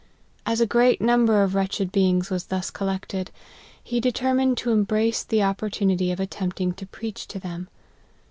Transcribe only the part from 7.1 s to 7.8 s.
to them.